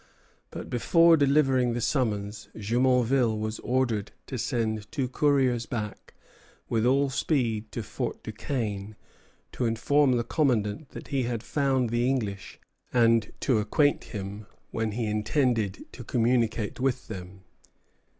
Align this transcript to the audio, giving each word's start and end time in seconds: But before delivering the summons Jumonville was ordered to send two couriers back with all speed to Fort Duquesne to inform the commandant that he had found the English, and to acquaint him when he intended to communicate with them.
But 0.49 0.67
before 0.67 1.15
delivering 1.15 1.73
the 1.73 1.79
summons 1.79 2.49
Jumonville 2.55 3.37
was 3.37 3.59
ordered 3.59 4.11
to 4.25 4.39
send 4.39 4.91
two 4.91 5.07
couriers 5.07 5.67
back 5.67 6.15
with 6.67 6.87
all 6.87 7.11
speed 7.11 7.71
to 7.73 7.83
Fort 7.83 8.23
Duquesne 8.23 8.95
to 9.51 9.65
inform 9.67 10.13
the 10.13 10.23
commandant 10.23 10.89
that 10.93 11.09
he 11.09 11.21
had 11.25 11.43
found 11.43 11.91
the 11.91 12.09
English, 12.09 12.59
and 12.91 13.31
to 13.41 13.59
acquaint 13.59 14.05
him 14.05 14.47
when 14.71 14.93
he 14.93 15.05
intended 15.05 15.85
to 15.91 16.03
communicate 16.03 16.79
with 16.79 17.07
them. 17.07 17.41